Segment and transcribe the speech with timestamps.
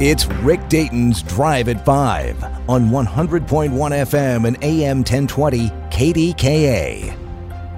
[0.00, 7.27] It's Rick Dayton's Drive at 5 on 100.1 FM and AM 1020 KDKA.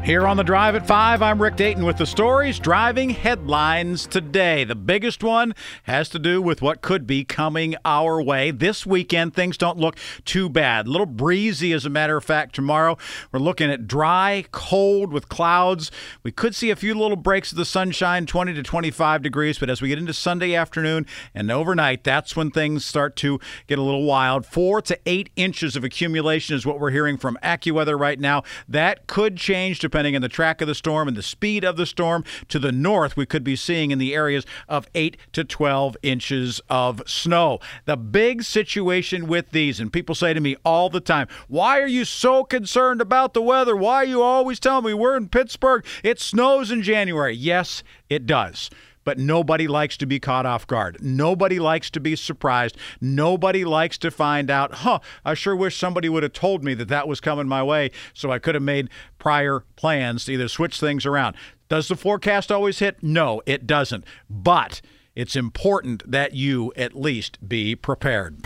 [0.02, 4.64] Here on the Drive at 5, I'm Rick Dayton with the stories driving headlines today.
[4.64, 8.50] The biggest one has to do with what could be coming our way.
[8.50, 10.86] This weekend, things don't look too bad.
[10.86, 12.96] A little breezy, as a matter of fact, tomorrow.
[13.30, 15.90] We're looking at dry, cold with clouds.
[16.22, 19.68] We could see a few little breaks of the sunshine, 20 to 25 degrees, but
[19.68, 21.04] as we get into Sunday afternoon
[21.34, 24.46] and overnight, that's when things start to get a little wild.
[24.46, 28.44] Four to eight inches of accumulation is what we're hearing from AccuWeather right now.
[28.66, 31.76] That could change to depending on the track of the storm and the speed of
[31.76, 32.22] the storm.
[32.48, 36.60] To the north, we could be seeing in the areas of 8 to 12 inches
[36.70, 37.58] of snow.
[37.86, 41.88] The big situation with these, and people say to me all the time, Why are
[41.88, 43.74] you so concerned about the weather?
[43.74, 45.84] Why are you always telling me we're in Pittsburgh?
[46.04, 47.34] It snows in January.
[47.34, 48.70] Yes, it does
[49.04, 50.98] but nobody likes to be caught off guard.
[51.00, 52.76] Nobody likes to be surprised.
[53.00, 56.88] Nobody likes to find out, huh, I sure wish somebody would have told me that
[56.88, 60.78] that was coming my way so I could have made prior plans to either switch
[60.78, 61.36] things around.
[61.68, 63.02] Does the forecast always hit?
[63.02, 64.04] No, it doesn't.
[64.28, 64.80] But
[65.14, 68.44] it's important that you at least be prepared.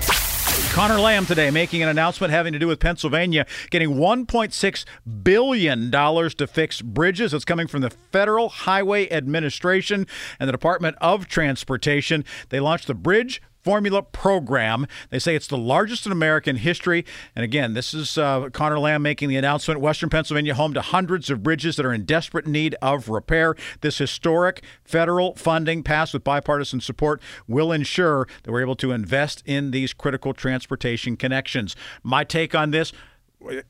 [0.75, 4.85] Conor Lamb today making an announcement having to do with Pennsylvania getting $1.6
[5.23, 7.33] billion to fix bridges.
[7.33, 10.07] It's coming from the Federal Highway Administration
[10.41, 12.25] and the Department of Transportation.
[12.49, 14.87] They launched the Bridge Formula program.
[15.09, 17.05] They say it's the largest in American history.
[17.35, 19.81] And again, this is uh, Conor Lamb making the announcement.
[19.81, 23.57] Western Pennsylvania, home to hundreds of bridges that are in desperate need of repair.
[23.81, 29.43] This historic federal funding passed with bipartisan support will ensure that we're able to invest
[29.47, 31.75] in these critical transportation connections.
[32.03, 32.93] My take on this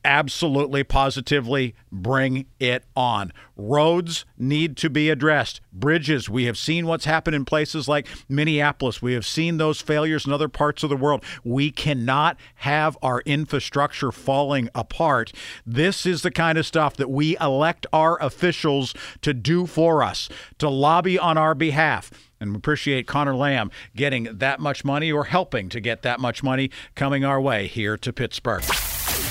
[0.04, 3.32] absolutely positively bring it on.
[3.56, 5.60] Roads need to be addressed.
[5.72, 9.00] Bridges, we have seen what's happened in places like Minneapolis.
[9.00, 11.24] We have seen those failures in other parts of the world.
[11.44, 15.32] We cannot have our infrastructure falling apart.
[15.64, 20.28] This is the kind of stuff that we elect our officials to do for us,
[20.58, 25.24] to lobby on our behalf and we appreciate Conor Lamb getting that much money or
[25.24, 28.62] helping to get that much money coming our way here to Pittsburgh.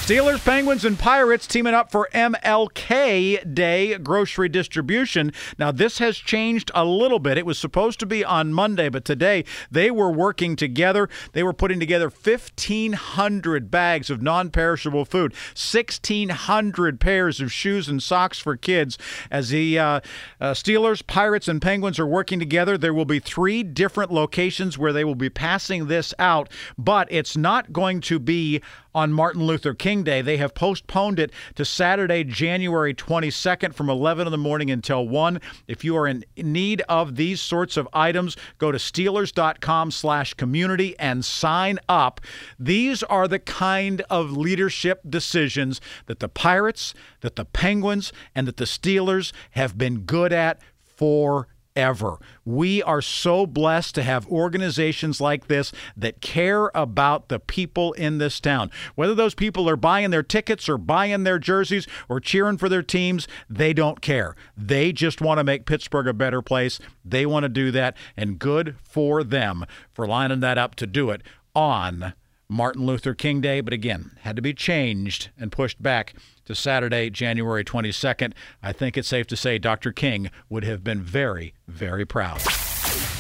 [0.04, 5.32] Steelers, Penguins, and Pirates teaming up for MLK Day grocery distribution.
[5.58, 7.38] Now, this has changed a little bit.
[7.38, 11.08] It was supposed to be on Monday, but today they were working together.
[11.32, 18.04] They were putting together 1,500 bags of non perishable food, 1,600 pairs of shoes and
[18.04, 18.98] socks for kids.
[19.32, 20.00] As the uh,
[20.42, 24.92] uh, Steelers, Pirates, and Penguins are working together, there will be three different locations where
[24.92, 28.62] they will be passing this out, but it's not going to be
[28.96, 30.22] on Martin Luther King Day.
[30.22, 35.40] They have postponed it to Saturday, January 22nd from 11 in the morning until 1.
[35.68, 40.98] If you are in need of these sorts of items, go to steelers.com slash community
[41.00, 42.22] and sign up.
[42.60, 48.58] These are the kind of leadership decisions that the Pirates, that the Penguins, and that
[48.58, 52.18] the Steelers have been good at for ever.
[52.46, 58.18] We are so blessed to have organizations like this that care about the people in
[58.18, 58.72] this town.
[58.96, 62.84] Whether those people are buying their tickets or buying their jerseys or cheering for their
[62.84, 64.36] teams, they don't care.
[64.58, 66.80] They just want to make Pittsburgh a better place.
[67.04, 71.10] They want to do that, and good for them for lining that up to do
[71.10, 71.22] it
[71.56, 72.14] on
[72.54, 76.14] Martin Luther King Day, but again, had to be changed and pushed back
[76.46, 78.34] to Saturday, January 22nd.
[78.62, 79.92] I think it's safe to say Dr.
[79.92, 82.42] King would have been very, very proud.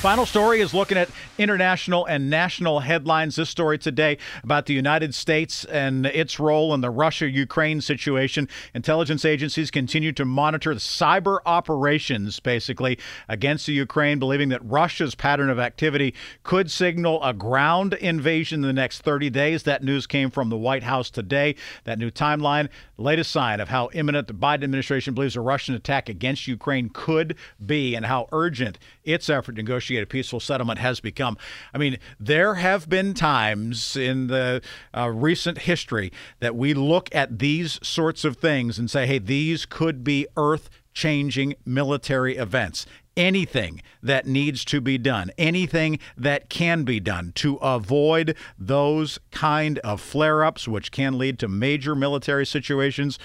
[0.04, 3.38] Final story is looking at international and national headlines.
[3.38, 8.50] This story today about the United States and its role in the Russia Ukraine situation.
[8.74, 13.00] Intelligence agencies continue to monitor the cyber operations, basically,
[13.30, 18.68] against the Ukraine, believing that Russia's pattern of activity could signal a ground invasion in
[18.68, 19.64] the next 30 days.
[19.64, 21.56] That news came from the White House today.
[21.86, 22.68] That new timeline,
[22.98, 27.38] latest sign of how imminent the Biden administration believes a Russian attack against Ukraine could
[27.66, 31.38] be and how urgent its effort to negotiate a peaceful settlement has become.
[31.74, 34.62] I mean, there have been times in the
[34.96, 39.66] uh, recent history that we look at these sorts of things and say, hey, these
[39.66, 42.86] could be earth changing military events.
[43.16, 49.78] Anything that needs to be done, anything that can be done to avoid those kind
[49.80, 53.20] of flare ups, which can lead to major military situations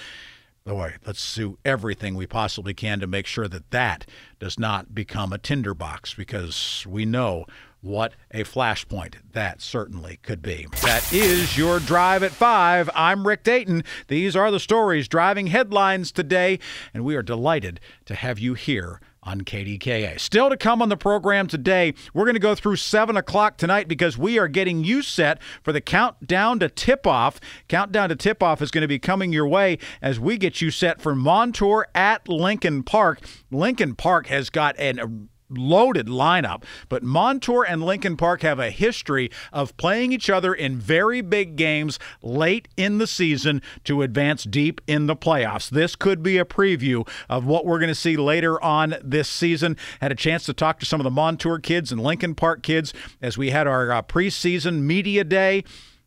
[0.69, 4.05] boy, let's do everything we possibly can to make sure that that
[4.37, 7.45] does not become a tinderbox because we know
[7.81, 10.67] what a flashpoint that certainly could be.
[10.81, 12.89] That is your Drive at 5.
[12.93, 13.83] I'm Rick Dayton.
[14.07, 16.59] These are the stories driving headlines today,
[16.93, 20.19] and we are delighted to have you here on KDKA.
[20.19, 23.87] Still to come on the program today, we're going to go through 7 o'clock tonight
[23.87, 27.39] because we are getting you set for the countdown to tip off.
[27.67, 30.71] Countdown to tip off is going to be coming your way as we get you
[30.71, 33.21] set for Montour at Lincoln Park.
[33.51, 39.29] Lincoln Park has got an loaded lineup, but Montour and Lincoln Park have a history
[39.51, 44.81] of playing each other in very big games late in the season to advance deep
[44.87, 45.69] in the playoffs.
[45.69, 49.77] This could be a preview of what we're going to see later on this season.
[50.01, 52.93] Had a chance to talk to some of the Montour kids and Lincoln Park kids
[53.21, 55.63] as we had our uh, preseason media day.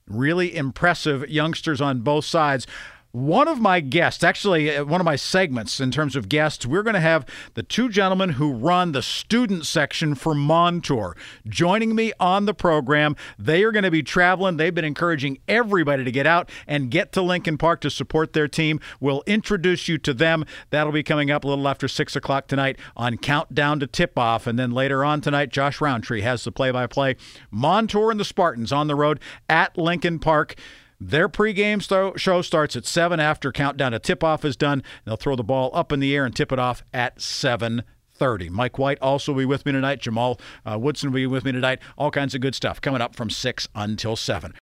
[0.07, 2.67] Really impressive youngsters on both sides.
[3.13, 6.83] One of my guests, actually, uh, one of my segments in terms of guests, we're
[6.83, 11.15] going to have the two gentlemen who run the student section for Montour
[11.47, 13.15] joining me on the program.
[13.39, 14.57] They are going to be traveling.
[14.57, 18.49] They've been encouraging everybody to get out and get to Lincoln Park to support their
[18.49, 18.81] team.
[18.99, 20.47] We'll introduce you to them.
[20.71, 24.47] That'll be coming up a little after 6 o'clock tonight on Countdown to Tip Off.
[24.47, 27.17] And then later on tonight, Josh Rowntree has the play by play.
[27.51, 29.21] Montour and the Spartans on the road
[29.51, 30.57] at Lincoln Park.
[31.05, 31.83] Their pregame
[32.17, 34.85] show starts at 7 after countdown to tip off is done.
[35.05, 37.83] They'll throw the ball up in the air and tip it off at 7
[38.15, 38.51] 30.
[38.51, 40.01] Mike White also will be with me tonight.
[40.01, 41.81] Jamal uh, Woodson will be with me tonight.
[41.99, 44.55] All kinds of good stuff coming up from 6 until 7.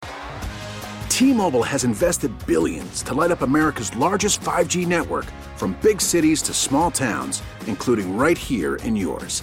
[1.08, 5.25] T Mobile has invested billions to light up America's largest 5G network
[5.56, 9.43] from big cities to small towns, including right here in yours.